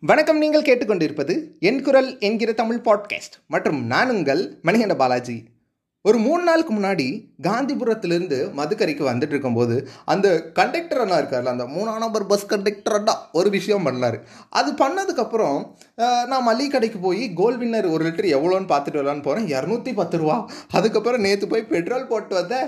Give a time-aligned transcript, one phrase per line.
[0.00, 3.46] வணக்கம் நீங்கள் கேட்டுக்கொண்டிருப்பது என் குரல் என்கிற தமிழ் பாட்காஸ்ட்.
[3.46, 5.44] மற்றும் நான் உங்கள் மணிகண்ட பாலாஜி.
[6.02, 9.76] ஒரு மூணு நாளுக்கு முன்னாடி காந்திபுரத்துலேருந்து மதுக்கரைக்கு வந்துட்டு இருக்கும்போது
[10.12, 10.26] அந்த
[10.58, 14.18] கண்டக்டர் அண்ணா இருக்கார்ல அந்த மூணாம் நம்பர் பஸ் கண்டக்டர் அண்ணா ஒரு விஷயம் பண்ணார்.
[14.58, 15.58] அது பண்ணதுக்கப்புறம்
[16.30, 20.36] நான் மளிகை கடைக்கு போய் கோல்ட் வின்னர் ஒரு லிட்டர் எவ்வளோன்னு பார்த்துட்டு வரலான்னு போகிறேன் இரநூத்தி பத்து ரூபா.
[20.78, 22.66] அதுக்கப்புறம் நேற்று போய் பெட்ரோல் போட்டு வந்தேன்.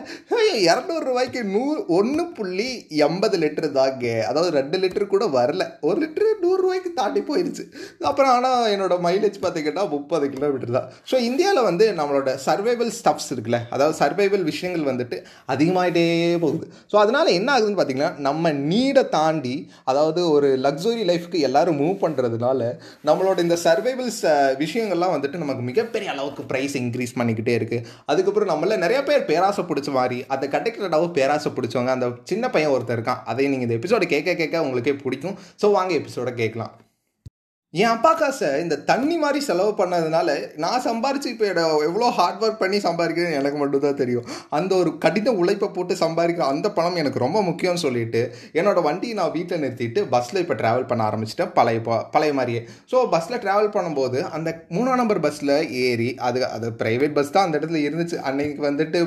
[0.68, 2.70] இரநூறுவாய்க்கு நூறு ஒன்று புள்ளி
[3.08, 4.06] எண்பது லிட்டர் தாங்க.
[4.30, 5.64] அதாவது ரெண்டு லிட்டர் கூட வரல.
[5.88, 7.66] ஒரு லிட்டரு நூறுரூவாய்க்கு தாண்டி போயிடுச்சு
[8.10, 10.88] அப்புறம் ஆனால் என்னோட மைலேஜ் பார்த்தீங்கன்னா முப்பது கிலோமீட்டர் தான்.
[11.10, 15.18] ஸோ இந்தியாவில் வந்து நம்மளோட சர்வைவல் ஸ்டப்ஸ் இருக்குல்ல அதாவது சர்வைவல் விஷயம் விஷயங்கள் வந்துட்டு
[15.54, 16.06] அதிகமாகிட்டே
[16.44, 16.66] போகுது.
[16.92, 19.56] ஸோ அதனால் என்ன ஆகுதுன்னு பார்த்தீங்கன்னா நம்ம நீடை தாண்டி
[19.90, 22.70] அதாவது ஒரு லக்ஸுரி லைஃப்க்கு எல்லாரும் மூவ் பண்ணுறதுனால
[23.10, 24.22] நம்மளோட இந்த சர்வைவல்ஸ்
[24.64, 29.90] விஷயங்கள்லாம் வந்துட்டு நமக்கு மிகப்பெரிய அளவுக்கு ப்ரைஸ் இன்க்ரீஸ் பண்ணிக்கிட்டே இருக்குது அதுக்கப்புறம் நம்மள நிறைய பேர் பேராசை பிடிச்ச
[29.98, 33.22] மாதிரி அந்த கண்டக்டர்டாவும் பேராசை பிடிச்சவங்க அந்த சின்ன பையன் ஒருத்தர் இருக்கான்.
[33.32, 35.38] அதை நீங்கள் இந்த எபிசோட கேட்க கேட்க உங்களுக்கே பிடிக்கும்.
[35.62, 36.74] ஸோ வாங்க எபிசோட கேட்கலாம்.
[37.74, 41.46] என் அப்பா காசை இந்த தண்ணி மாதிரி செலவு பண்ணதுனால நான் சம்பாரிச்சு இப்போ
[41.84, 44.24] எவ்வளோ ஹார்ட் ஒர்க் பண்ணி சம்பாதிக்கிறேன்னு எனக்கு மட்டும்தான் தெரியும்.
[44.50, 48.20] அந்த ஒரு கடின உழைப்பை போட்டு சம்பாதிக்கிற அந்த பணம் எனக்கு ரொம்ப முக்கியம்னு சொல்லிட்டு
[48.52, 51.52] என்னோடய வண்டியை நான் வீட்டில் நிறுத்திட்டு பஸ்ஸில் இப்போ ட்ராவல் பண்ண ஆரம்பிச்சிட்டேன்.
[51.54, 52.62] பழைய ப- பழைய மாதிரியே.
[52.92, 57.58] ஸோ பஸ்ஸில் ட்ராவல் பண்ணும்போது அந்த மூணாம் நம்பர் பஸ்ஸில் ஏறி அது அது ப்ரைவேட் பஸ் தான் அந்த
[57.58, 58.16] இடத்துல இருந்துச்சு.
[58.22, 58.98] அன்னைக்கு வந்துட்டு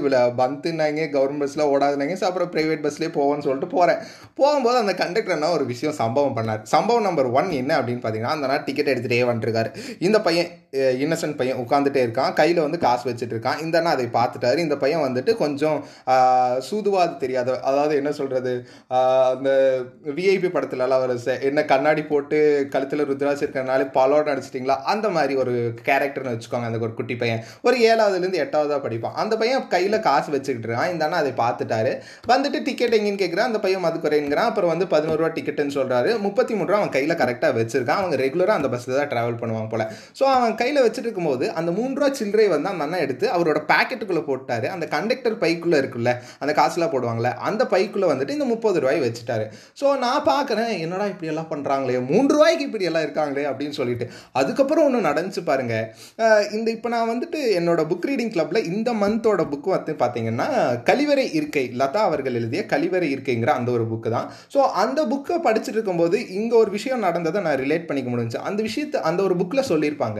[0.42, 4.00] பந்துனாங்க கவர்மெண்ட் பஸ்ஸில் ஓடாதுனாங்க ஸோ அப்புறம் ப்ரைவேட் பஸ்லேயே போவோம்னு சொல்லிட்டு போகிறேன்
[4.36, 6.64] போகும்போது அந்த கண்டக்டர் என்ன ஒரு விஷயம் சம்பவம் பண்ணார்.
[6.76, 9.76] சம்பவம் நம்பர் ஒன் என்ன அப்படின்னு பார்த்தீங்கன்னா அந்த டிக்கெட் எடுத்துகிட்டே வந்துருக்காரு.
[10.00, 10.48] இந்த பையன்
[11.04, 12.34] இன்னசென்ட் பையன் உட்காந்துட்டே இருக்கான்.
[12.40, 13.62] கையில் வந்து காசு வச்சுட்டு இருக்கான்.
[13.64, 14.60] இந்த அண்ணா அதை பார்த்துட்டாரு.
[14.66, 15.80] இந்த பையன் வந்துட்டு கொஞ்சம்
[16.68, 18.54] சூதுவாது தெரியாத அதாவது என்ன சொல்கிறது
[19.36, 19.50] அந்த
[20.18, 21.18] விஐபி படத்துலலாம் ஒரு
[21.50, 22.38] என்ன கண்ணாடி போட்டு
[22.76, 24.78] கழுத்தில் ருத்ராஜ் இருக்கிறனால பலோட நடிச்சிட்டிங்களா?
[24.94, 25.56] அந்த மாதிரி ஒரு
[25.90, 27.44] கேரக்டர்னு வச்சுக்கோங்க அந்த ஒரு குட்டி பையன்.
[27.68, 29.18] ஒரு ஏழாவதுலேருந்து எட்டாவதாக படிப்பான்.
[29.24, 30.92] அந்த பையன் கையில் காசு வச்சுக்கிட்டு இருக்கான்.
[30.94, 31.94] இந்த அண்ணா அதை பார்த்துட்டாரு.
[32.34, 34.50] வந்துட்டு டிக்கெட் எங்கேன்னு கேட்குறான் அந்த பையன் மதுக்குறைங்கிறான்.
[34.52, 38.02] அப்புறம் வந்து பதினோரு ரூபா டிக்கெட்டுன்னு சொல்கிறாரு முப்பத்தி மூணு ரூபா அவன் கையில் கரெக்டாக வச்சிருக்கான்.
[38.02, 39.88] அவங்க ரெகுலராக அந்த பஸ்ஸில் தான் ட்ராவல் பண்ணுவாங்க போல்.
[40.20, 44.24] ஸோ அவன் கையில் வச்சுட்டு இருக்கும்போது அந்த மூணு ரூபா சில்லறை வந்து அந்த அண்ணன் எடுத்து அவரோட பாக்கெட்டுக்குள்ளே
[44.30, 44.68] போட்டார்.
[44.76, 49.46] அந்த கண்டக்டர் பைக்குள்ளே இருக்குல்ல அந்த காசுலாம் போடுவாங்கள்ல அந்த பைக்குள்ளே வந்துட்டு இந்த முப்பது ரூபாய் வச்சுட்டாரு.
[49.82, 54.08] ஸோ நான் பார்க்குறேன் என்னடா இப்படி எல்லாம் பண்ணுறாங்களே மூன்று ரூபாய்க்கு இப்படி எல்லாம் இருக்காங்களே அப்படின்னு சொல்லிட்டு
[54.42, 55.76] அதுக்கப்புறம் ஒன்று நடந்துச்சு பாருங்க.
[56.58, 60.48] இந்த இப்போ நான் வந்துட்டு என்னோட புக் ரீடிங் கிளப்பில் இந்த மந்தோட புக்கு வந்து பார்த்தீங்கன்னா
[60.90, 64.28] கழிவறை இருக்கை லதா அவர்கள் எழுதிய கழிவறை இருக்கைங்கிற அந்த ஒரு புக்கு தான்.
[64.54, 69.00] ஸோ அந்த புக்கை படிச்சுட்டு இருக்கும்போது இங்கே ஒரு விஷயம் நடந்ததை நான் ரிலேட் பண்ணிக்க முடிஞ்சு அந்த விஷயத்தை
[69.10, 70.20] அந்த ஒரு புக்கில் சொல்லியிருப்பாங்க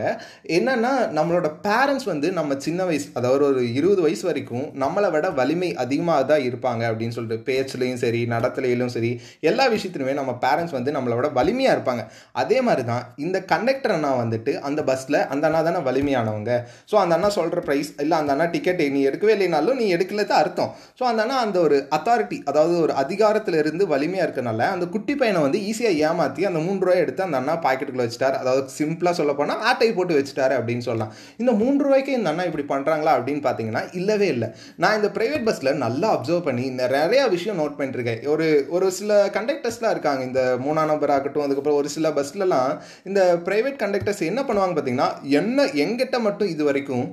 [0.58, 5.70] என்னன்னா நம்மளோட பேரண்ட்ஸ் வந்து நம்ம சின்ன வயசு அதாவது ஒரு இருபது வயசு வரைக்கும் நம்மளை விட வலிமை
[5.84, 9.12] அதிகமாக தான் இருப்பாங்க அப்படின்னு சொல்லிட்டு பேச்சுலையும் சரி நடத்துலையிலும் சரி
[9.50, 12.04] எல்லா விஷயத்துலையுமே நம்ம பேரண்ட்ஸ் வந்து நம்மளை விட வலிமையாக இருப்பாங்க.
[12.42, 16.52] அதே மாதிரி தான் இந்த கண்டக்டர் அண்ணா வந்துட்டு அந்த பஸ்ஸில் அந்த அண்ணா தானே வலிமையானவங்க.
[16.92, 20.42] ஸோ அந்த அண்ணா சொல்கிற ப்ரைஸ் இல்லை அந்த அண்ணா டிக்கெட் நீ எடுக்கவே இல்லைனாலும் நீ எடுக்கல தான்
[20.44, 20.72] அர்த்தம்.
[21.00, 25.42] ஸோ அந்த அண்ணா அந்த ஒரு அத்தாரிட்டி அதாவது ஒரு அதிகாரத்தில் இருந்து வலிமையாக இருக்கனால அந்த குட்டி பையனை
[25.48, 28.38] வந்து ஈஸியாக ஏமாற்றி அந்த மூன்று ரூபாய் எடுத்து அந்த அண்ணா பாக்கெட்டுக்குள்ள வச்சுட்டார்.
[28.42, 31.14] அதாவது சிம்பிளாக சொல்ல போனால் ஆட்டை போட்டு வச்சுட்டாரு அப்படின்னு சொல்லலாம்.
[31.42, 34.50] இந்த மூன்று ரூபாய்க்கு இந்த அண்ணா இப்படி பண்ணுறாங்களா அப்படின்னு பார்த்தீங்கன்னா இல்லவே இல்லை.
[34.84, 39.96] நான் இந்த ப்ரைவேட் பஸ்ஸில் நல்லா அப்சர்வ் பண்ணி நிறையா விஷயம் நோட் பண்ணிருக்கேன் ஒரு ஒரு சில கண்டக்டர்ஸ்லாம்
[39.96, 40.24] இருக்காங்க.
[40.30, 42.72] இந்த மூணாம் நம்பர் ஆகட்டும் அதுக்கப்புறம் ஒரு சில பஸ்லலாம்
[43.10, 45.10] இந்த ப்ரைவேட் கண்டக்டர்ஸ் என்ன பண்ணுவாங்க பார்த்தீங்கன்னா
[45.42, 47.06] என்ன எங்கிட்ட மட்டும் இது வரைக்கும்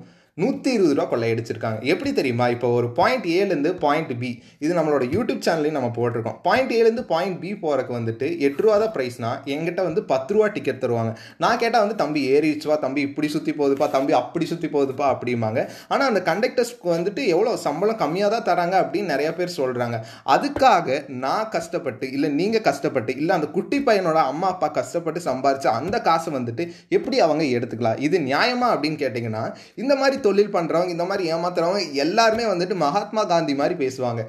[0.42, 2.46] நூற்றி இருபது ரூபா கொள்ளையடிச்சிருக்காங்க எப்படி தெரியுமா?
[2.54, 4.30] இப்போ ஒரு பாயிண்ட் ஏலேருந்து பாயிண்ட் பி
[4.64, 6.36] இது நம்மளோட யூடியூப் சேனல்லையும் நம்ம போட்டிருக்கோம்.
[6.46, 10.82] பாயிண்ட் ஏலேருந்து பாயிண்ட் பி போகிறக்கு வந்துட்டு எட்டு ரூபா தான் ப்ரைஸ்னா எங்கிட்ட வந்து பத்து ரூபா டிக்கெட்
[10.84, 11.12] தருவாங்க.
[11.44, 15.62] நான் கேட்டால் வந்து தம்பி ஏறிச்சுவா தம்பி இப்படி சுற்றி போகுதுப்பா தம்பி அப்படி சுற்றி போகுதுப்பா அப்படிம்பாங்க.
[15.92, 19.98] ஆனால் அந்த கண்டக்டர்ஸ்க்கு வந்துட்டு எவ்வளோ சம்பளம் கம்மியாக தான் தராங்க அப்படின்னு நிறையா பேர் சொல்கிறாங்க
[20.36, 25.96] அதுக்காக நான் கஷ்டப்பட்டு இல்லை நீங்கள் கஷ்டப்பட்டு இல்லை அந்த குட்டி பையனோட அம்மா அப்பா கஷ்டப்பட்டு சம்பாரிச்ச அந்த
[26.08, 26.64] காசை வந்துட்டு
[26.98, 28.00] எப்படி அவங்க எடுத்துக்கலாம்?
[28.08, 29.44] இது நியாயமா அப்படின்னு கேட்டிங்கன்னா
[29.82, 34.20] இந்த மாதிரி தொழில் பண்ணுறவங்க இந்த மாதிரி ஏமாத்துறவங்க எல்லாருமே வந்துட்டு மகாத்மா காந்தி மாதிரி பேசுவாங்க.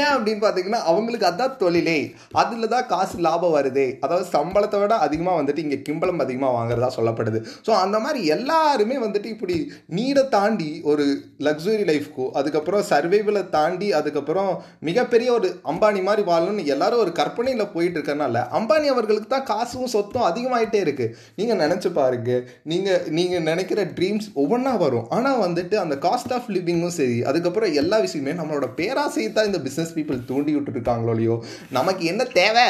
[0.00, 1.98] ஏன் அப்படின்னு பார்த்தீங்கன்னா அவங்களுக்கு அதான் தொழிலே.
[2.42, 3.86] அதில் தான் காசு லாபம் வருதே.
[4.04, 7.38] அதாவது சம்பளத்தை விட அதிகமாக வந்துட்டு இங்கே கிம்பளம் அதிகமாக வாங்குறதா சொல்லப்படுது.
[7.66, 9.56] ஸோ அந்த மாதிரி எல்லாருமே வந்துட்டு இப்படி
[9.98, 11.04] நீடை தாண்டி ஒரு
[11.46, 14.50] லக்ஸுரி லைஃப்க்கோ அதுக்கப்புறம் சர்வைவலை தாண்டி அதுக்கப்புறம்
[14.88, 20.28] மிகப்பெரிய ஒரு அம்பானி மாதிரி வாழணும்னு எல்லாரும் ஒரு கற்பனையில் போயிட்டு இருக்கனால அம்பானி அவர்களுக்கு தான் காசும் சொத்தும்
[20.30, 22.38] அதிகமாயிட்டே இருக்குது நீங்கள் நினச்சி பாருங்க.
[22.72, 25.06] நீங்கள் நீங்கள் நினைக்கிற ட்ரீம்ஸ் ஒவ்வொன்றா வரும்.
[25.16, 29.94] ஆனால் வந்துட்டு அந்த காஸ்ட் ஆஃப் லிவிங்கும் சரி அதுக்கப்புறம் எல்லா விஷயமே நம்மளோட பேராசையை தான் இந்த பிஸ்னஸ்
[29.94, 31.36] பீப்புள் தூண்டி விட்டுருக்காங்களோ இல்லையோ?
[31.70, 32.66] நமக்கு என்ன தேவை?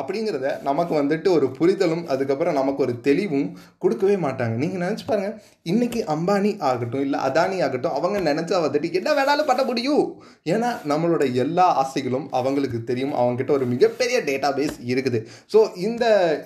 [0.00, 3.48] அப்படிங்கிறத நமக்கு வந்துட்டு ஒரு புரிதலும் அதுக்கப்புறம் நமக்கு ஒரு தெளிவும்
[3.82, 4.54] கொடுக்கவே மாட்டாங்க.
[4.62, 5.30] நீங்கள் நினச்சி பாருங்க
[5.72, 10.04] இன்றைக்கி அம்பானி ஆகட்டும் இல்லை அதானி ஆகட்டும் அவங்க நினச்சா வந்துட்டு என்ன வேணாலும் பண்ண முடியும்?
[10.54, 13.14] ஏன்னா நம்மளோட எல்லா ஆசைகளும் அவங்களுக்கு தெரியும்.
[13.20, 15.20] அவங்ககிட்ட ஒரு மிகப்பெரிய டேட்டா பேஸ் இருக்குது.
[15.52, 16.04] ஸோ இந்த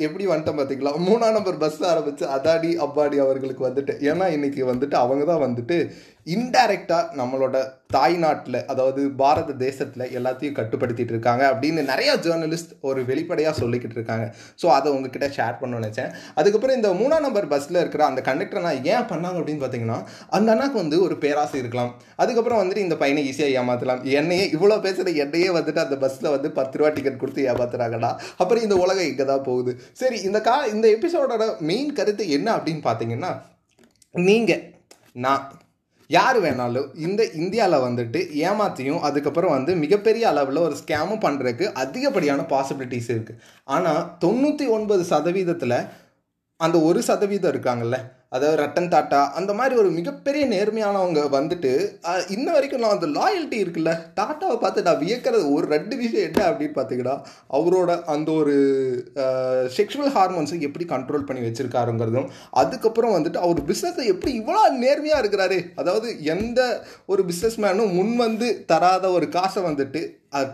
[0.09, 5.25] எப்படி வந்துட்டோம் பார்த்தீங்களா மூணாம் நம்பர் பஸ் ஆரம்பித்து அதானி அம்பானி அவர்களுக்கு வந்துட்டு ஏன்னா இன்றைக்கி வந்துட்டு அவங்க
[5.33, 5.79] தான் வந்துட்டு
[6.35, 7.57] இன்டைரக்டாக நம்மளோட
[7.95, 14.25] தாய்நாட்டில் அதாவது பாரத தேசத்தில் எல்லாத்தையும் கட்டுப்படுத்திட்டு இருக்காங்க அப்படின்னு நிறையா ஜேர்னலிஸ்ட் ஒரு வெளிப்படையாக சொல்லிக்கிட்டு இருக்காங்க.
[14.61, 16.11] ஸோ அதை உங்ககிட்ட ஷேர் பண்ண நினச்சேன்.
[16.39, 19.99] அதுக்கப்புறம் இந்த மூணாம் நம்பர் பஸ்ஸில் இருக்கிற அந்த கண்டக்டர் நான் ஏன் பண்ணாங்க அப்படின்னு பார்த்தீங்கன்னா
[20.39, 21.93] அந்த அண்ணாக்கு வந்து ஒரு பேராசை இருக்கலாம்.
[22.23, 26.81] அதுக்கப்புறம் வந்துட்டு இந்த பையனை ஈஸியாக ஏமாற்றலாம் என்னையே இவ்வளோ பேசுகிற என்னையே வந்துட்டு அந்த பஸ்ஸில் வந்து பத்து
[26.81, 28.11] ரூபா டிக்கெட் கொடுத்து ஏமாத்துறாங்கடா.
[28.41, 29.75] அப்புறம் இந்த உலகம் இங்கே தான் போகுது.
[30.01, 33.33] சரி இந்த கா இந்த எபிசோடோட மெயின் கருத்து என்ன அப்படின்னு பார்த்தீங்கன்னா
[34.15, 34.65] நீங்கள்
[35.25, 35.45] நான்
[36.11, 43.11] யார் வேணாலும் இந்த இந்தியாவில் வந்துட்டு ஏமாத்தியும் அதுக்கப்புறம் வந்து மிகப்பெரிய அளவில் ஒரு ஸ்கேமும் பண்ணுறதுக்கு அதிகப்படியான பாசிபிலிட்டிஸ்
[43.11, 45.79] இருக்குது ஆனால் தொண்ணூற்றி ஒன்பது சதவீதத்தில்
[46.61, 47.99] அந்த ஒரு சதவீதம் இருக்காங்கல்ல
[48.33, 51.73] அதாவது ரட்டன் டாட்டா அந்த மாதிரி ஒரு மிகப்பெரிய நேர்மையானவங்க வந்துட்டு
[52.29, 56.77] இன்ன வரைக்கும் நான் அந்த லாயல்ட்டி இருக்குல்ல டாட்டாவை பார்த்து நான் வியக்கிறது ஒரு ரெண்டு விஷயம் என்ன அப்படின்னு
[56.79, 57.17] பார்த்தீங்கன்னா
[57.51, 58.55] அவரோட அந்த ஒரு
[59.77, 65.59] செக்ஷுவல் ஹார்மோன்ஸை எப்படி கண்ட்ரோல் பண்ணி வச்சுருக்காருங்கிறதும் அதுக்கப்புறம் வந்துட்டு அவர் பிஸ்னஸை எப்படி இவ்வளோ நேர்மையாக இருக்கிறாரு.
[65.75, 66.61] அதாவது எந்த
[67.07, 70.03] ஒரு பிஸ்னஸ் மேனும் முன் வந்து தராத ஒரு காசை வந்துட்டு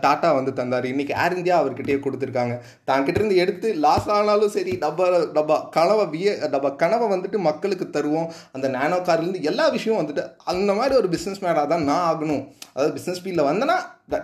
[0.05, 0.87] டாட்டா வந்து தந்தார்.
[0.93, 2.55] இன்றைக்கி ஏர் இந்தியா அவர்கிட்டயே கொடுத்துருக்காங்க.
[2.89, 5.07] தான் இருந்து எடுத்து லாஸ் ஆனாலும் சரி டப்பா
[5.37, 8.29] டப்பா கனவை விய டப்பா கனவை வந்துட்டு மக்களுக்கு தருவோம்.
[8.55, 12.43] அந்த நானோ கார்லேருந்து எல்லா விஷயமும் வந்துட்டு அந்த மாதிரி ஒரு பிஸ்னஸ் மேனாக தான் நான் ஆகணும்.
[12.75, 13.77] அதாவது பிஸ்னஸ் ஃபீல்டில் வந்தேன்னா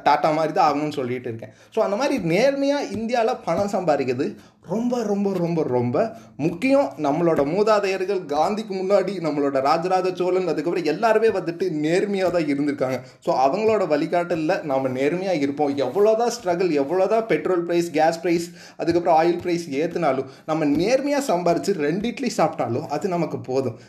[0.06, 1.54] டாட்டா மாதிரி தான் ஆகணும்னு சொல்லிட்டு இருக்கேன்.
[1.76, 4.26] ஸோ அந்த மாதிரி நேர்மையாக இந்தியாவில் பணம் சம்பாதிக்கிறது
[4.72, 5.98] ரொம்ப ரொம்ப ரொம்ப ரொம்ப
[6.46, 6.88] முக்கியம்.
[7.06, 12.98] நம்மளோட மூதாதையர்கள் காந்திக்கு முன்னாடி நம்மளோட ராஜராஜ சோழன் அதுக்கப்புறம் எல்லாருமே வந்துட்டு நேர்மையாக தான் இருந்திருக்காங்க.
[13.26, 15.72] ஸோ அவங்களோட வழிகாட்டலில் நம்ம நேர்மையாக இருப்போம்.
[15.86, 18.48] எவ்வளோதான் ஸ்ட்ரகிள் எவ்வளோதான் பெட்ரோல் ப்ரைஸ் கேஸ் ப்ரைஸ்
[18.82, 23.80] அதுக்கப்புறம் ஆயில் ப்ரைஸ் ஏற்றுனாலும் நம்ம நேர்மையாக சம்பாரித்து ரெண்டு இட்லி சாப்பிட்டாலும் அது நமக்கு போதும்.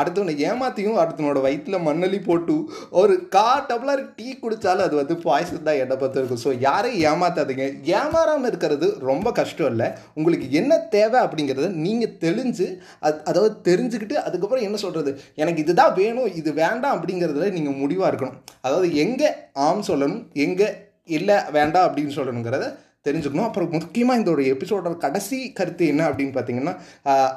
[0.00, 2.58] அடுத்தவனை ஏமாத்தியும் அடுத்தவனோட வயிற்றில் மண்ணலி போட்டு
[3.02, 7.66] ஒரு கா டபுளாக டீ குடித்தாலும் அது வந்து பாய்சன் தான் என்னை பொறுத்த இருக்கும் ஸோ யாரையும் ஏமாத்தாதீங்க.
[7.98, 9.88] ஏமாறாமல் இருக்கிறது ரொம்ப கஷ்டம் இல்லை.
[10.18, 12.68] உங்களுக்கு என்ன தேவை அப்படிங்கிறத நீங்கள் தெளிஞ்சு
[13.06, 15.12] அது அதாவது தெரிஞ்சுக்கிட்டு அதுக்கப்புறம் என்ன சொல்கிறது
[15.42, 18.38] எனக்கு இதுதான் வேணும் இது வேண்டாம் அப்படிங்கிறதுல நீங்கள் முடிவாக இருக்கணும்.
[18.66, 19.30] அதாவது எங்கே
[19.66, 20.70] ஆம் சொல்லணும் எங்கே
[21.18, 22.66] இல்லை வேண்டாம் அப்படின்னு சொல்லணுங்கிறத
[23.06, 23.46] தெரிஞ்சுக்கணும்.
[23.48, 26.74] அப்புறம் முக்கியமாக இந்த ஒரு எபிசோடோட கடைசி கருத்து என்ன அப்படின்னு பார்த்தீங்கன்னா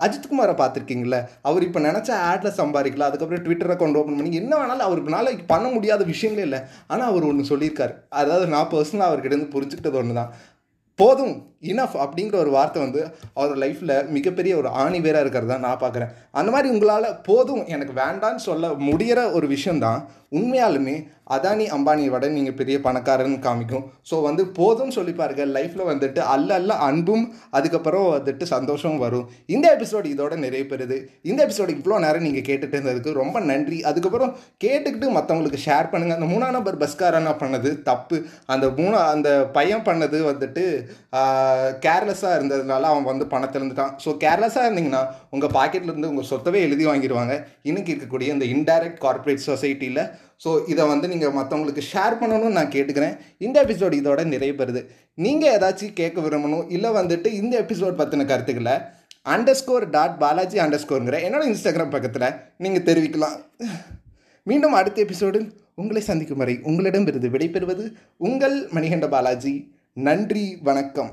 [0.05, 1.19] அஜித்குமாரை பார்த்துருக்கீங்கள
[1.49, 6.03] அவர் இப்போ நினச்ச ஆடில் சம்பாதிக்கலாம் அதுக்கப்புறம் ட்விட்டர் அக்கௌண்ட் ஓப்பன் பண்ணி என்ன வேணாலும் அவருக்குனால பண்ண முடியாத
[6.13, 6.59] விஷயங்களே இல்லை.
[6.93, 7.95] ஆனால் அவர் ஒன்று சொல்லியிருக்காரு.
[8.21, 10.33] அதாவது நான் பர்சனலாக அவர்கிட்ட இருந்து புரிஞ்சுக்கிட்டது ஒன்று தான்
[10.99, 11.35] போதும்.
[11.71, 13.01] இனஃப் அப்படிங்கிற ஒரு வார்த்தை வந்து
[13.39, 16.11] அவர் லைஃப்பில் மிகப்பெரிய ஒரு ஆணி வேறாக இருக்கிறதா நான் பார்க்குறேன்.
[16.39, 20.01] அந்த மாதிரி உங்களால் போதும் எனக்கு வேண்டான்னு சொல்ல முடிகிற ஒரு விஷயந்தான்
[20.37, 20.93] உண்மையாலுமே
[21.33, 23.83] அதானி அம்பானியை விட நீங்கள் பெரிய பணக்காரன்னு காமிக்கும்.
[24.09, 27.25] ஸோ வந்து போதும்னு சொல்லி பாருங்க லைஃப்பில் வந்துட்டு அல்ல அல்ல அன்பும்
[27.57, 29.27] அதுக்கப்புறம் வந்துட்டு சந்தோஷமும் வரும்.
[29.55, 30.97] இந்த எபிசோடு இதோட நிறைய பெறுது
[31.29, 33.77] இந்த எபிசோடு இவ்வளோ நேரம் நீங்கள் கேட்டுட்டு இருந்ததுக்கு ரொம்ப நன்றி.
[33.91, 34.33] அதுக்கப்புறம்
[34.65, 37.71] கேட்டுக்கிட்டு மற்றவங்களுக்கு ஷேர் பண்ணுங்கள் அந்த மூணாம் நம்பர் பஸ்காரனா பண்ணது?
[37.89, 38.19] தப்பு.
[38.55, 39.29] அந்த மூணா அந்த
[39.59, 40.65] பையன் பண்ணது வந்துட்டு
[41.85, 45.01] கேர்லெஸ்ஸாக இருந்ததுனால அவன் வந்து பணத்தை இருந்துட்டான் ஸோ கேர்லெஸ்ஸாக இருந்தீங்கன்னா
[45.35, 47.35] உங்கள் பாக்கெட்லேருந்து உங்கள் சொத்தவே எழுதி வாங்கிடுவாங்க
[47.69, 50.01] இன்னைக்கு இருக்கக்கூடிய இந்த இன்டைரக்ட் கார்ப்பரேட் சொசைட்டியில்
[50.43, 53.15] ஸோ இதை வந்து நீங்கள் மற்றவங்களுக்கு ஷேர் பண்ணணும்னு நான் கேட்டுக்கிறேன்.
[53.45, 54.81] இந்த எபிசோடு இதோட நிறைய பெறுது
[55.25, 58.75] நீங்கள் ஏதாச்சும் கேட்க விரும்பணும் இல்லை வந்துட்டு இந்த எபிசோட் பற்றின கருத்துக்களை
[59.33, 62.29] underscore dot Balaji under ஸ்கோருங்கிற என்னோட இன்ஸ்டாகிராம் பக்கத்தில்
[62.63, 63.37] நீங்கள் தெரிவிக்கலாம்.
[64.47, 65.47] மீண்டும் அடுத்த எபிசோடில்
[65.81, 67.85] உங்களை சந்திக்கும் வரை உங்களிடம் இருந்து விடைபெறுவது
[68.27, 69.53] உங்கள் மணிகண்ட பாலாஜி.
[69.95, 71.11] நன்றி வணக்கம்.